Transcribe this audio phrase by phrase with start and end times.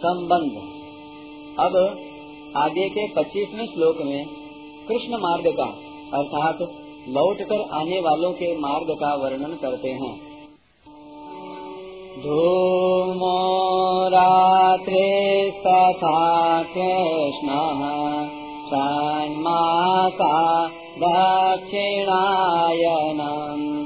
[0.00, 0.52] संबंध।
[1.58, 1.98] अब
[2.56, 4.26] आगे के पच्चीसवें श्लोक में
[4.88, 5.74] कृष्ण मार्ग का,
[6.18, 6.58] अर्थात
[7.08, 10.30] लौट कर आने वालों के मार्ग का वर्णन करते हैं।
[12.18, 17.50] धूमो रात्रे तथा कृष्ण
[18.70, 23.84] षण्मासा दक्षिणायनम्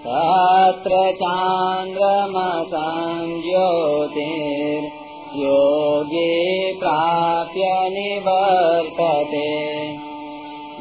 [0.00, 5.05] तत्र चान्द्रमसं ज्योतिर्
[5.36, 6.28] योगे
[6.78, 9.46] प्राप्य निवर्तते।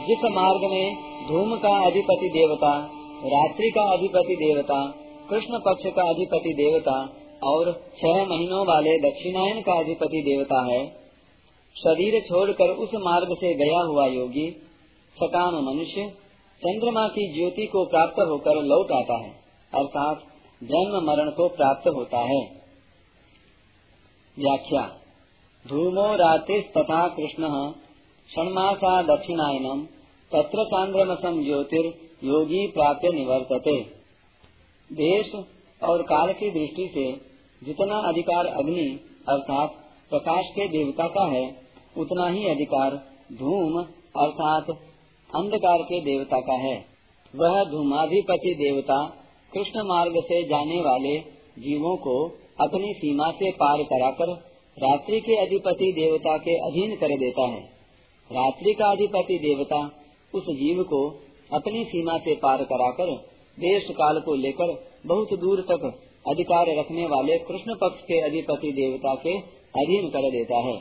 [0.07, 0.95] जिस मार्ग में
[1.27, 2.71] धूम का अधिपति देवता,
[3.25, 4.79] रात्रि का अधिपति देवता,
[5.29, 6.97] कृष्ण पक्ष का अधिपति देवता
[7.43, 10.81] और छह महीनों वाले दक्षिणायन का अधिपति देवता है,
[11.75, 14.49] शरीर छोड़कर उस मार्ग से गया हुआ योगी
[15.17, 16.09] सकाम मनुष्य
[16.61, 19.31] चंद्रमा की ज्योति को प्राप्त होकर लौट आता है,
[19.73, 20.17] अर्थात
[20.61, 22.64] जन्म मरण को प्राप्त होता है।
[24.39, 24.81] व्याख्या।
[25.67, 26.07] धूमो
[26.77, 27.71] तथा कृष्ण,
[28.29, 29.85] षण्मासा दक्षिणायनम
[30.31, 31.85] तत्र चांद्रमसम ज्योतिर
[32.23, 33.81] योगी प्राप्त निवर्तते।
[34.91, 35.31] देश
[35.83, 37.11] और काल की दृष्टि से
[37.65, 39.69] जितना अधिकार अग्नि अर्थात
[40.09, 41.55] प्रकाश के देवता का है,
[41.97, 42.91] उतना ही अधिकार
[43.33, 43.83] धूम
[44.21, 44.69] अर्थात
[45.35, 46.85] अंधकार के देवता का है।
[47.35, 49.05] वह धूमाधिपति देवता
[49.53, 51.19] कृष्ण मार्ग से जाने वाले
[51.61, 54.31] जीवों को अपनी सीमा से पार कराकर
[54.77, 57.59] रात्रि के अधिपति देवता के अधीन कर देता है।
[58.31, 59.79] रात्रि का अधिपति देवता
[60.33, 60.99] उस जीव को
[61.53, 63.11] अपनी सीमा से पार कराकर
[63.57, 64.73] देश काल को लेकर
[65.05, 65.83] बहुत दूर तक
[66.27, 69.37] अधिकार रखने वाले कृष्ण पक्ष के अधिपति देवता के
[69.75, 70.75] अधीन कर देता है।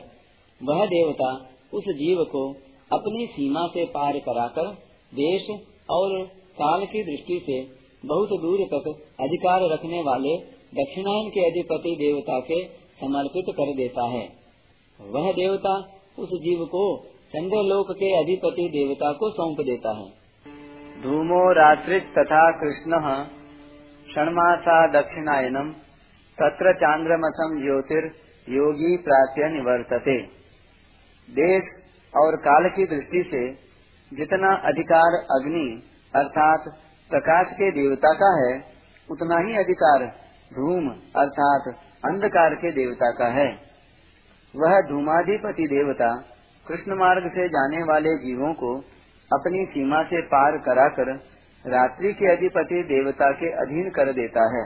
[0.61, 1.29] वह देवता
[1.73, 2.49] उस जीव को
[2.91, 4.71] अपनी सीमा से पार कराकर
[5.13, 5.49] देश
[5.91, 6.23] और
[6.57, 7.61] काल की दृष्टि से
[8.05, 8.87] बहुत दूर तक
[9.19, 10.35] अधिकार रखने वाले
[10.73, 14.29] दक्षिणायन के अधिपति देवता के समर्पित कर देता है।
[15.01, 15.77] वह देवता
[16.19, 20.25] उस जीव को चंद्रलोक के अधिपति देवता को सौंप देता है।
[21.01, 22.91] धूमो रात्रि तथा कृष्ण
[24.13, 25.71] षणमासा दक्षिणायनम,
[26.37, 28.05] तत्र चांद्रमसम ज्योतिर
[28.49, 30.21] योगी प्राच्य निवर्तते।
[31.29, 31.63] देश
[32.17, 33.51] और काल की दृष्टि से
[34.17, 35.81] जितना अधिकार अग्नि
[36.15, 36.59] अर्थात
[37.09, 38.63] प्रकाश के देवता का है,
[39.11, 41.67] उतना ही अधिकार धूम अर्थात
[42.05, 43.47] अंधकार के देवता का है।
[44.55, 46.09] वह धूमाधिपति देवता
[46.65, 48.77] कृष्ण मार्ग से जाने वाले जीवों को
[49.31, 51.11] अपनी सीमा से पार कराकर
[51.65, 54.63] रात्रि के अधिपति देवता के अधीन कर देता है।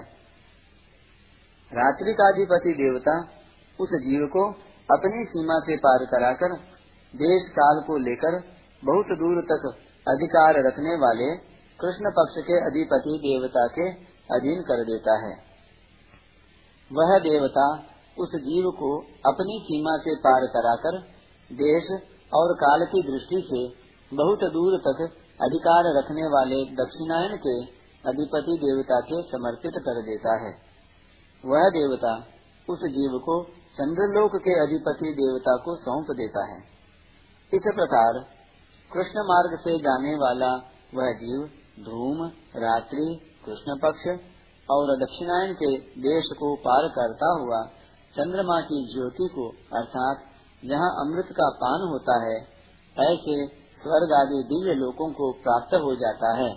[1.71, 3.17] रात्रि का अधिपति देवता
[3.79, 4.47] उस जीव को
[4.89, 6.55] अपनी सीमा से पार कराकर
[7.13, 8.41] देश काल को लेकर
[8.85, 9.69] बहुत दूर तक
[10.07, 11.35] अधिकार रखने वाले
[11.79, 13.91] कृष्ण पक्ष के अधिपति देवता के
[14.35, 15.48] अधीन कर देता है।
[16.91, 17.65] वह देवता
[18.19, 20.97] उस जीव को अपनी सीमा से पार कराकर
[21.51, 21.91] देश
[22.33, 23.61] और काल की दृष्टि से
[24.15, 25.01] बहुत दूर तक
[25.41, 27.55] अधिकार रखने वाले दक्षिणायन के
[28.09, 30.51] अधिपति देवता के समर्पित कर देता है।
[31.45, 32.13] वह देवता
[32.69, 33.43] उस जीव को
[33.75, 36.59] चंद्रलोक के अधिपति देवता को सौंप देता है।
[37.53, 38.19] इस प्रकार
[38.91, 40.51] कृष्ण मार्ग से जाने वाला
[40.95, 41.41] वह जीव
[41.85, 43.07] धूम, रात्रि,
[43.45, 44.07] कृष्ण पक्ष
[44.71, 47.61] और दक्षिणायन के देश को पार करता हुआ
[48.15, 50.17] चंद्रमा की ज्योति को, अर्थात
[50.65, 52.37] जहाँ अमृत का पान होता है,
[52.97, 56.55] ऐसे स्वर्ग आदि दिव्य लोगों को प्राप्त हो जाता है।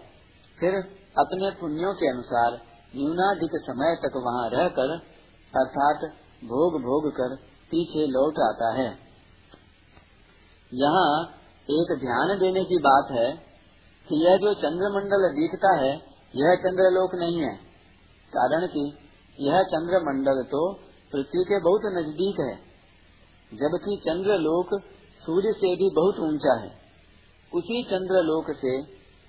[0.61, 0.75] फिर
[1.19, 2.61] अपने पुण्यों के अनुसार
[2.97, 4.95] न्यूनाधिक समय तक वहाँ रहकर,
[5.55, 6.11] अर्थात
[6.45, 7.37] भोग भोग कर
[7.71, 8.99] पीछे लौट आता है।
[10.73, 11.25] यहाँ
[11.71, 13.33] एक ध्यान देने की बात है
[14.09, 15.93] कि यह जो चंद्रमंडल दिखता है,
[16.37, 17.72] यह चंद्रलोक नहीं है।
[18.33, 18.85] कारण कि
[19.39, 20.63] यह चंद्र मंडल तो
[21.13, 22.55] पृथ्वी के बहुत नज़दीक है,
[23.53, 24.75] जबकि चंद्र लोक
[25.23, 26.71] सूर्य से भी बहुत ऊँचा है
[27.53, 28.73] उसी चंद्र लोक से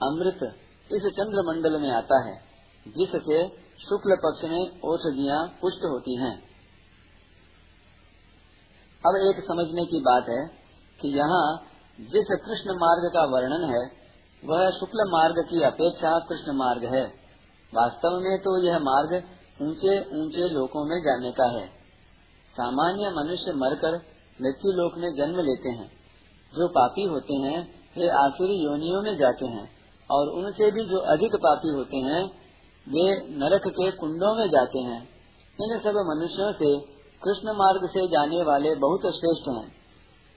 [0.01, 0.43] अमृत
[0.89, 2.35] इस चंद्र मंडल में आता है,
[2.85, 3.39] जिससे
[3.81, 6.33] शुक्ल पक्ष में औषधियाँ पुष्ट होती हैं।
[9.03, 10.41] अब एक समझने की बात है
[10.99, 11.45] कि यहाँ
[11.99, 13.81] जिस कृष्ण मार्ग का वर्णन है,
[14.43, 17.03] वह शुक्ल मार्ग की अपेक्षा कृष्ण मार्ग है
[17.73, 19.23] वास्तव में तो यह मार्ग
[19.61, 21.67] ऊँचे ऊँचे लोकों में जाने का है।
[22.53, 23.91] सामान्य मनुष्य मरकर
[24.41, 25.87] मृत्यु लोक में जन्म लेते हैं।
[26.53, 29.69] जो पापी होते हैं, वे आसुरी योनियों में जाते हैं
[30.11, 32.25] और उनसे भी जो अधिक पापी होते हैं,
[32.89, 35.09] वे नरक के कुंडों में जाते हैं।
[35.61, 36.79] इन सब मनुष्यों से
[37.23, 39.71] कृष्ण मार्ग से जाने वाले बहुत श्रेष्ठ हैं।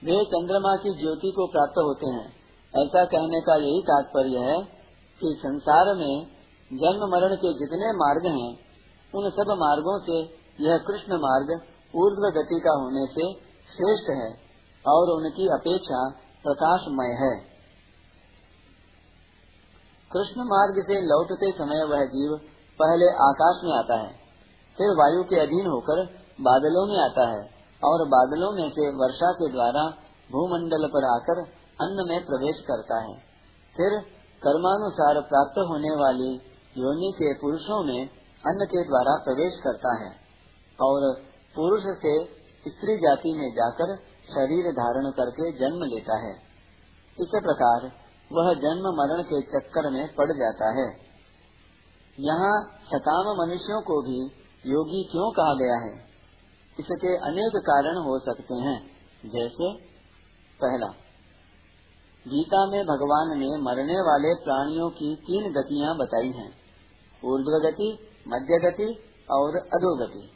[0.03, 2.27] वे चंद्रमा की ज्योति को प्राप्त होते हैं।
[2.85, 4.61] ऐसा कहने का यही तात्पर्य है
[5.21, 6.36] कि संसार में
[6.71, 8.49] जन्म मरण के जितने मार्ग हैं,
[9.13, 10.17] उन सब मार्गों से
[10.59, 11.51] यह कृष्ण मार्ग
[11.93, 13.27] ऊर्ध्व गति का होने से
[13.69, 14.27] श्रेष्ठ है
[14.85, 15.99] और उनकी अपेक्षा
[16.45, 17.29] प्रकाशमय है।
[20.11, 22.35] कृष्ण मार्ग से लौटते समय वह जीव
[22.79, 24.11] पहले आकाश में आता है,
[24.77, 26.03] फिर वायु के अधीन होकर
[26.41, 27.41] बादलों में आता है
[27.81, 29.85] और बादलों में से वर्षा के द्वारा
[30.29, 31.41] भूमंडल पर आकर
[31.79, 33.15] अन्न में प्रवेश करता है।
[33.75, 33.97] फिर
[34.41, 36.29] कर्मानुसार प्राप्त होने वाली
[36.77, 38.09] योनि के पुरुषों में
[38.47, 40.11] अन्न के द्वारा प्रवेश करता है
[40.81, 41.21] और
[41.55, 42.23] पुरुष से
[42.69, 46.33] स्त्री जाति में जाकर शरीर धारण करके जन्म लेता है।
[47.19, 47.91] इस प्रकार
[48.33, 51.07] वह जन्म मरण के चक्कर में पड़ जाता है।
[52.19, 52.63] यहाँ
[52.93, 54.21] सकाम मनुष्यों को भी
[54.71, 56.07] योगी क्यों कहा गया है?
[56.79, 58.87] इसके अनेक कारण हो सकते हैं।
[59.25, 59.73] जैसे,
[60.63, 60.87] पहला,
[62.27, 66.66] गीता में भगवान ने मरने वाले प्राणियों की तीन गतियाँ बताई हैं।
[67.23, 68.99] ऊर्ध्व गति मध्य गति
[69.31, 70.31] और अधोगति।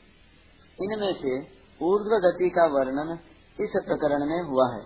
[0.84, 1.40] इनमें से
[1.86, 3.20] ऊर्ध्व गति का वर्णन
[3.60, 4.84] इस प्रकरण में हुआ है।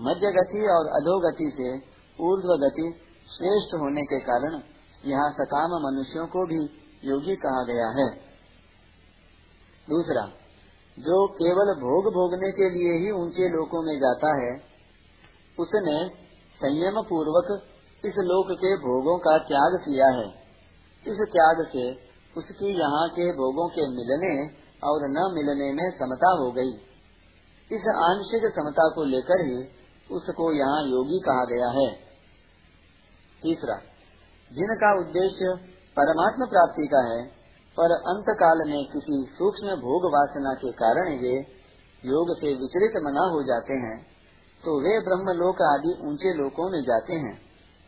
[0.00, 1.76] मध्य गति और अधोगति से
[2.24, 3.00] ऊर्ध्व गति
[3.30, 4.60] श्रेष्ठ होने के कारण
[5.04, 6.60] यहाँ सकाम मनुष्यों को भी
[7.08, 8.10] योगी कहा गया है।
[9.88, 10.26] दूसरा,
[10.98, 14.52] जो केवल भोग भोगने के लिए ही ऊँचे लोकों में जाता है,
[15.58, 16.08] उसने
[16.60, 17.70] संयम पूर्वक
[18.04, 20.43] इस लोक के भोगों का त्याग किया है।
[21.06, 21.84] इस त्याग से
[22.36, 24.32] उसकी यहाँ के भोगों के मिलने
[24.82, 26.72] और न मिलने में समता हो गई।
[27.70, 29.58] इस आंशिक समता को लेकर ही
[30.10, 31.86] उसको यहाँ योगी कहा गया है।
[33.42, 33.76] तीसरा,
[34.50, 35.54] जिनका उद्देश्य
[35.96, 37.22] परमात्मा प्राप्ति का है,
[37.76, 41.34] पर अंत काल में किसी सूक्ष्म भोग वासना के कारण वे
[42.02, 43.96] योग से विचलित मना हो जाते हैं
[44.62, 47.32] तो वे ब्रह्म लोक आदि ऊँचे लोकों में जाते हैं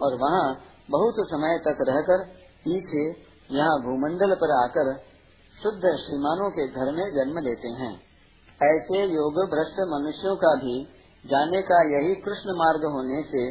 [0.01, 0.47] और वहाँ
[0.91, 2.25] बहुत समय तक रहकर
[2.67, 3.05] पीछे
[3.51, 4.95] यहाँ भूमंडल पर आकर
[5.57, 7.95] शुद्ध श्रीमानों के घर में जन्म लेते हैं।
[8.61, 10.75] ऐसे योग भ्रष्ट मनुष्यों का भी
[11.25, 13.43] जाने का यही कृष्ण मार्ग होने से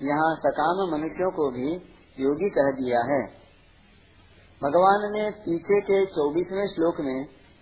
[0.00, 1.68] यहाँ सकाम मनुष्यों को भी
[2.18, 3.20] योगी कह दिया है।
[4.62, 7.18] भगवान ने पीछे के चौबीसवें श्लोक में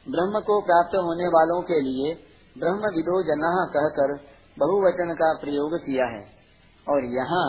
[0.06, 2.14] ब्रह्म को प्राप्त होने वालों के लिए
[2.56, 4.14] ब्रह्म विदो जना कहकर
[4.58, 6.23] बहुवचन का प्रयोग किया है।
[6.87, 7.44] और यहाँ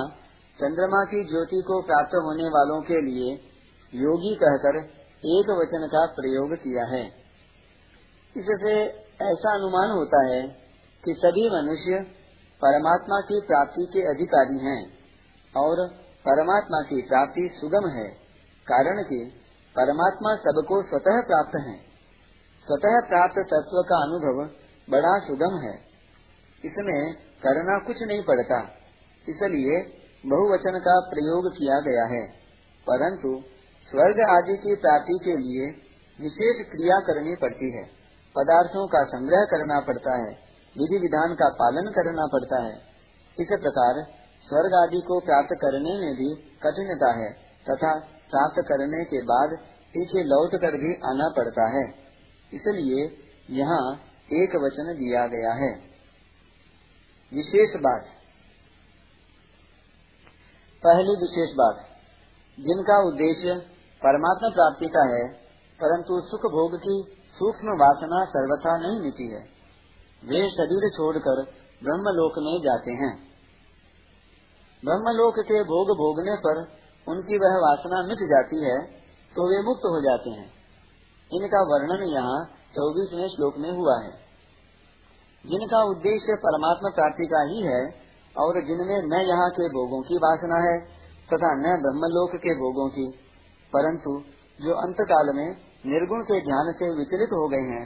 [0.61, 3.29] चंद्रमा की ज्योति को प्राप्त होने वालों के लिए
[3.93, 4.75] योगी कहकर
[5.29, 7.03] एक वचन का प्रयोग किया है।
[8.35, 8.73] इससे
[9.23, 10.41] ऐसा अनुमान होता है
[11.03, 11.99] कि सभी मनुष्य
[12.61, 14.81] परमात्मा की प्राप्ति के अधिकारी हैं
[15.55, 15.81] और
[16.25, 18.07] परमात्मा की प्राप्ति सुगम है,
[18.67, 19.19] कारण कि
[19.75, 21.75] परमात्मा सबको स्वतः प्राप्त है।
[22.67, 24.43] स्वतः प्राप्त तत्व का अनुभव
[24.87, 25.73] बड़ा सुगम है।
[26.63, 26.99] इसमें
[27.41, 28.61] करना कुछ नहीं पड़ता,
[29.25, 29.81] इसलिए
[30.25, 32.27] बहुवचन का प्रयोग किया गया है।
[32.89, 33.41] परंतु
[33.89, 35.65] स्वर्ग आदि की प्राप्ति के लिए
[36.21, 37.83] विशेष क्रिया करनी पड़ती है।
[38.35, 42.73] पदार्थों का संग्रह करना पड़ता है। विधि विधान का पालन करना पड़ता है।
[43.39, 44.05] इस प्रकार
[44.41, 47.33] स्वर्ग आदि को प्राप्त करने में भी कठिनता है
[47.69, 49.57] तथा प्राप्त करने के बाद
[49.93, 51.89] पीछे लौट कर भी आना पड़ता है।
[52.53, 53.17] इसलिए
[53.49, 53.95] यहाँ
[54.33, 55.75] एक वचन दिया गया है।
[57.33, 58.05] विशेष बात।
[60.83, 61.81] पहली विशेष बात,
[62.57, 63.53] जिनका उद्देश्य
[64.01, 65.23] परमात्मा प्राप्ति का है,
[65.79, 66.95] परंतु सुख भोग की
[67.35, 69.41] सूक्ष्म वासना सर्वथा नहीं मिटी है।
[70.23, 71.43] वे शरीर छोड़कर
[71.83, 73.11] ब्रह्मलोक में जाते हैं।
[74.83, 76.65] ब्रह्मलोक के भोग भोगने पर
[77.07, 78.81] उनकी वह वासना मिट जाती है
[79.35, 80.49] तो वे मुक्त हो जाते हैं।
[81.31, 82.43] इनका वर्णन यहाँ
[82.75, 84.11] चौबीसवें श्लोक में हुआ है।
[85.45, 87.81] जिनका उद्देश्य परमात्मा प्राप्ति का ही है
[88.35, 90.77] और जिनमें न यहाँ के भोगों की वासना है
[91.29, 93.07] तथा न ब्रह्मलोक के भोगों की।
[93.73, 94.13] परंतु
[94.59, 95.47] जो अंत काल में
[95.85, 97.85] निर्गुण के ध्यान से विचलित हो गए हैं,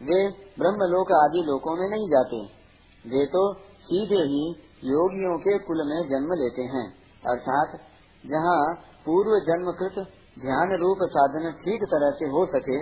[0.00, 0.18] वे
[0.58, 2.40] ब्रह्मलोक आदि लोकों में नहीं जाते।
[3.04, 3.42] वे तो
[3.84, 4.42] सीधे ही
[4.84, 6.84] योगियों के कुल में जन्म लेते हैं।
[7.26, 7.78] अर्थात
[8.24, 8.58] जहाँ
[9.06, 9.98] पूर्व जन्म कृत
[10.38, 12.78] ध्यान रूप साधन ठीक तरह से हो सके,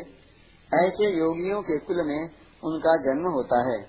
[0.70, 2.20] ऐसे योगियों के कुल में
[2.62, 3.80] उनका जन्म होता है।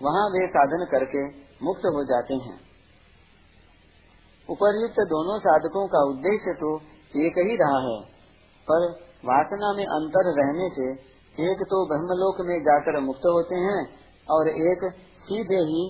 [0.00, 1.22] वहाँ वे साधन करके
[1.60, 2.56] मुक्त हो जाते हैं।
[4.48, 6.70] उपर्युक्त दोनों साधकों का उद्देश्य तो
[7.18, 7.98] एक ही रहा है,
[8.68, 8.86] पर
[9.24, 10.86] वासना में अंतर रहने से
[11.42, 13.80] एक तो ब्रह्मलोक में जाकर मुक्त होते हैं
[14.28, 14.84] और एक
[15.22, 15.82] सीधे ही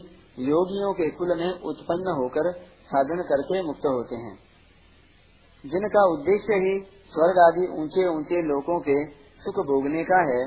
[0.45, 2.51] योगियों के कुल में उत्पन्न होकर
[2.87, 4.37] साधन करके मुक्त होते हैं।
[5.65, 6.75] जिनका उद्देश्य ही
[7.13, 8.97] स्वर्ग आदि ऊँचे ऊँचे लोगों के
[9.41, 10.43] सुख भोगने का है,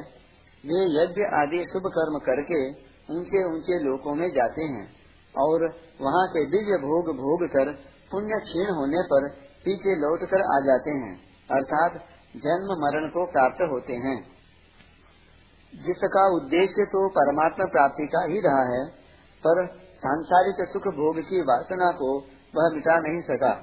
[0.63, 2.59] वे यज्ञ आदि शुभ कर्म करके
[3.11, 4.85] ऊँचे ऊँचे लोकों में जाते हैं।
[5.35, 5.65] और
[6.01, 7.71] वहाँ के दिव्य भोग भोग कर
[8.11, 9.27] पुण्य क्षीण होने पर
[9.65, 11.13] पीछे लौट कर आ जाते हैं,
[11.49, 11.99] अर्थात
[12.37, 14.15] जन्म मरण को प्राप्त होते हैं।
[15.73, 18.81] जिसका उद्देश्य तो परमात्मा प्राप्ति का ही रहा है,
[19.43, 19.65] पर
[19.97, 22.09] सांसारिक सुख भोग की वासना को
[22.53, 23.53] वह मिटा नहीं सका।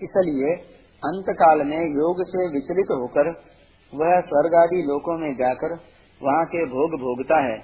[0.00, 0.54] इसलिए
[1.02, 3.30] अंत काल में योग से विचलित होकर
[3.92, 5.74] वह स्वर्ग आदि लोकों में जाकर
[6.20, 7.58] वहाँ के भोग भोगता है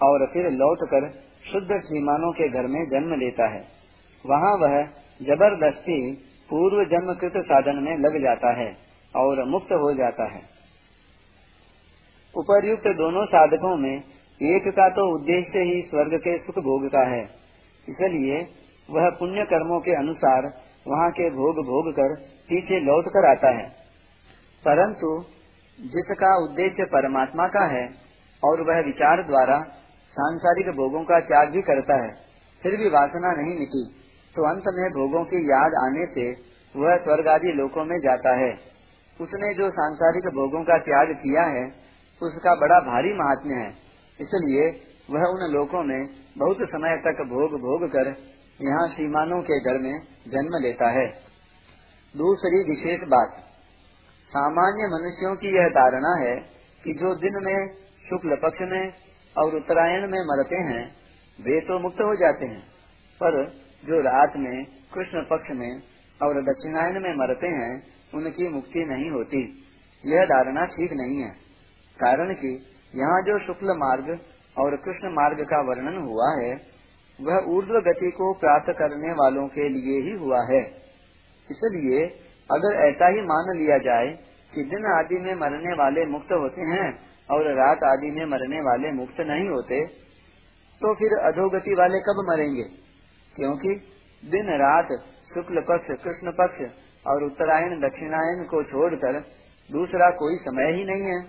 [0.00, 1.06] और फिर लौटकर
[1.46, 3.62] शुद्ध श्रीमानों के घर में जन्म लेता है।
[4.24, 4.82] वहाँ वह
[5.20, 5.98] ज़बरदस्ती
[6.50, 8.66] पूर्व जन्म कृत साधन में लग जाता है
[9.14, 10.40] और मुक्त हो जाता है।
[12.34, 13.94] उपर्युक्त दोनों साधकों में
[14.40, 17.22] एक का तो उद्देश्य ही स्वर्ग के सुख भोग का है।
[17.88, 18.40] इसलिए
[18.88, 20.50] वह पुण्य कर्मों के अनुसार
[20.86, 22.14] वहाँ के भोग भोग कर
[22.48, 23.68] पीछे लौट कर आता है।
[24.64, 25.14] परंतु
[25.78, 27.86] जिसका उद्देश्य परमात्मा का है
[28.42, 29.56] और वह विचार द्वारा
[30.16, 32.10] सांसारिक भोगों का त्याग भी करता है,
[32.62, 33.82] फिर भी वासना नहीं मिटी।
[34.34, 36.24] तो अंत में भोगों की याद आने से
[36.74, 38.52] वह स्वर्ग आदि लोकों में जाता है।
[39.20, 41.64] उसने जो सांसारिक भोगों का त्याग किया है,
[42.20, 43.70] उसका बड़ा भारी महात्म्य है।
[44.20, 44.66] इसलिए
[45.10, 46.00] वह उन लोकों में
[46.38, 48.14] बहुत समय तक भोग भोग कर
[48.60, 49.94] यहाँ श्रीमानों के घर में
[50.28, 51.06] जन्म लेता है।
[52.14, 53.42] दूसरी विशेष बात,
[54.30, 56.36] सामान्य मनुष्यों की यह धारणा है
[56.84, 57.58] कि जो दिन में
[58.10, 59.05] शुक्ल पक्ष में
[59.38, 60.88] और उत्तरायण में मरते हैं,
[61.40, 62.60] वे तो मुक्त हो जाते हैं।
[63.22, 63.44] पर
[63.84, 65.82] जो रात में, कृष्ण पक्ष में
[66.22, 67.82] और दक्षिणायन में मरते हैं,
[68.14, 69.64] उनकी मुक्ति नहीं होती।
[70.06, 71.30] यह धारणा ठीक नहीं है।
[71.98, 74.20] कारण कि यहाँ जो शुक्ल मार्ग
[74.58, 76.76] और कृष्ण मार्ग का वर्णन हुआ है,
[77.20, 80.60] वह ऊर्ध्व गति को प्राप्त करने वालों के लिए ही हुआ है।
[81.50, 82.06] इसलिए
[82.52, 84.12] अगर ऐसा ही मान लिया जाए
[84.54, 86.98] कि दिन आदि में मरने वाले मुक्त होते हैं
[87.30, 89.86] और रात आदि में मरने वाले मुक्त नहीं होते
[90.80, 92.64] तो फिर अधोगति वाले कब मरेंगे?
[93.36, 93.74] क्योंकि
[94.22, 94.88] दिन रात
[95.34, 96.60] शुक्ल पक्ष, कृष्ण पक्ष
[97.06, 99.20] और उत्तरायण, दक्षिणायन को छोड़कर
[99.70, 101.20] दूसरा कोई समय ही नहीं है।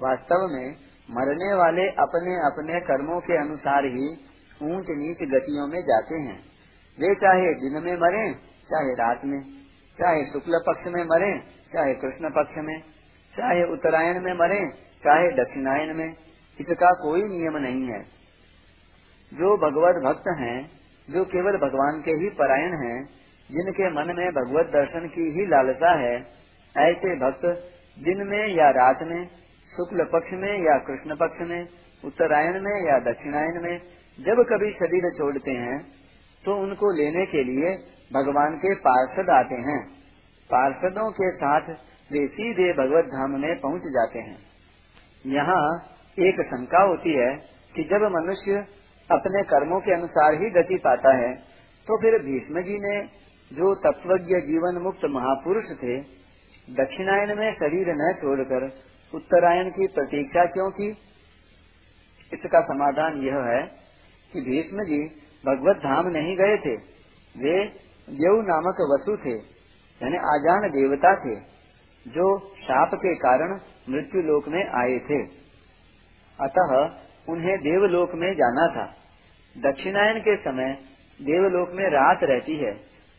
[0.00, 0.76] वास्तव में
[1.10, 4.08] मरने वाले अपने अपने कर्मों के अनुसार ही
[4.62, 6.38] ऊंच नीच गतियों में जाते हैं।
[6.98, 8.34] वे चाहे दिन में मरे,
[8.70, 9.40] चाहे रात में,
[9.98, 11.38] चाहे शुक्ल पक्ष में मरे,
[11.72, 12.91] चाहे कृष्ण पक्ष में।
[13.34, 14.60] चाहे उत्तरायण में मरे,
[15.04, 16.08] चाहे दक्षिणायन में,
[16.58, 18.00] इसका कोई नियम नहीं है।
[19.32, 20.58] जो भगवत भक्त हैं,
[21.08, 22.98] जो केवल भगवान के ही परायण हैं,
[23.50, 26.16] जिनके मन में भगवत दर्शन की ही लालसा है,
[26.74, 27.46] ऐसे भक्त
[27.98, 29.26] दिन में या रात में,
[29.68, 31.68] शुक्ल पक्ष में या कृष्ण पक्ष में,
[32.04, 33.78] उत्तरायण में या दक्षिणायन में,
[34.18, 35.78] जब कभी शरीर छोड़ते हैं
[36.44, 37.74] तो उनको लेने के लिए
[38.12, 39.80] भगवान के पार्षद आते हैं।
[40.50, 41.68] पार्षदों के साथ
[42.12, 44.38] वे सीधे भगवत धाम में पहुँच जाते हैं।
[45.30, 45.64] यहाँ
[46.18, 47.30] एक शंका होती है
[47.74, 48.64] कि जब मनुष्य
[49.10, 51.32] अपने कर्मों के अनुसार ही गति पाता है
[51.86, 52.96] तो फिर भीष्म जी ने
[53.50, 55.94] जो तत्वज्ञ जीवन मुक्त महापुरुष थे,
[56.68, 58.66] दक्षिणायन में शरीर न छोड़कर
[59.12, 60.88] उत्तरायण की प्रतीक्षा क्यों की?
[62.32, 63.62] इसका समाधान यह है
[64.32, 64.98] कि भीष्म जी
[65.44, 66.74] भगवत धाम नहीं गए थे।
[67.34, 67.56] वे
[68.08, 69.34] देव नामक वसु थे,
[70.00, 71.34] यानी आजान देवता थे।
[72.06, 72.26] जो
[72.58, 73.52] शाप के कारण
[73.88, 75.20] मृत्यु लोक में आए थे।
[76.38, 76.72] अतः
[77.28, 78.86] उन्हें देवलोक में जाना था।
[79.56, 80.72] दक्षिणायन के समय
[81.20, 82.72] देवलोक में रात रहती है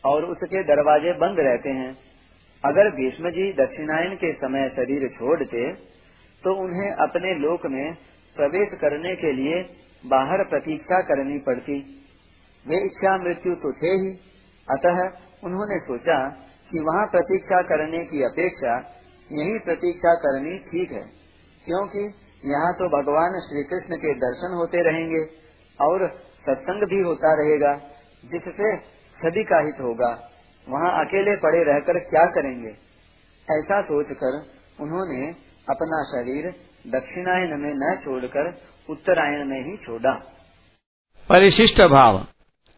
[0.04, 1.92] और उसके दरवाजे बंद रहते हैं।
[2.64, 5.72] अगर भीष्म जी दक्षिणायन के समय शरीर छोड़ते
[6.44, 7.94] तो उन्हें अपने लोक में
[8.36, 9.62] प्रवेश करने के लिए
[10.04, 11.78] बाहर प्रतीक्षा करनी पड़ती।
[12.66, 14.12] वे इच्छा मृत्यु तो थे ही।
[14.68, 15.00] अतः
[15.44, 16.18] उन्होंने सोचा
[16.74, 18.76] कि वहाँ प्रतीक्षा करने की अपेक्षा
[19.32, 21.04] यही प्रतीक्षा करनी ठीक है,
[21.66, 22.02] क्योंकि
[22.46, 25.22] यहाँ तो भगवान श्री कृष्ण के दर्शन होते रहेंगे
[25.80, 26.08] और
[26.48, 27.74] सत्संग भी होता रहेगा,
[28.26, 28.76] जिससे
[29.20, 30.10] सभी का हित होगा।
[30.68, 32.70] वहाँ अकेले पड़े रहकर क्या करेंगे?
[33.48, 34.38] ऐसा सोचकर
[34.82, 35.26] उन्होंने
[35.70, 36.52] अपना शरीर
[36.88, 38.54] दक्षिणायन में न छोड़कर
[38.90, 40.14] उत्तरायण में ही छोड़ा।
[41.30, 42.26] परिशिष्ट भाव।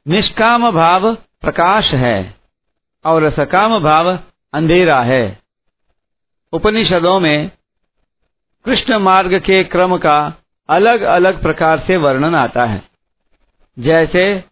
[0.06, 2.45] निष्काम भाव प्रकाश है।
[3.06, 4.20] और सकाम भाव
[4.54, 5.40] अंधेरा है।
[6.54, 7.52] उपनिषदों में
[8.66, 10.34] कृष्ण मार्ग के क्रम का
[10.70, 12.84] अलग अलग प्रकार से वर्णन आता है।
[13.80, 14.44] जैसे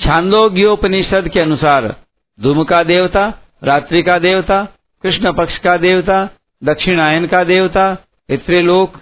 [0.00, 1.96] छांदोग्योपनिषद के अनुसार
[2.40, 3.32] धूम का देवता,
[3.64, 4.68] रात्रि का देवता,
[5.02, 6.28] कृष्ण पक्ष का देवता,
[6.64, 7.94] दक्षिणायन का देवता
[8.28, 8.94] पितृलोक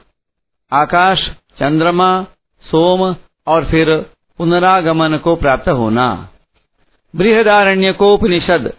[0.72, 2.26] आकाश, चंद्रमा,
[2.62, 4.06] सोम और फिर
[4.38, 6.28] पुनरागमन को प्राप्त होना।
[7.16, 8.72] बृहदारण्य को उपनिषद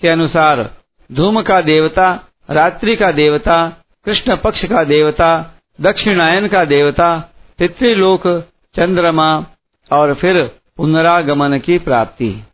[0.00, 0.70] के अनुसार
[1.12, 2.20] धूम का देवता,
[2.50, 3.72] रात्रि का देवता,
[4.04, 8.44] कृष्ण पक्ष का देवता, दक्षिणायन का देवता, पितृलोक,
[8.76, 9.46] चंद्रमा
[9.92, 12.44] और फिर पुनरागमन की प्राप्ति।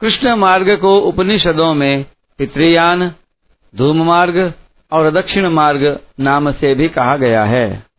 [0.00, 2.06] कृष्ण मार्ग को उपनिषदों में
[2.38, 3.14] पितृयान,
[3.76, 4.52] धूम मार्ग
[4.92, 7.89] और दक्षिण मार्ग नाम से भी कहा गया है।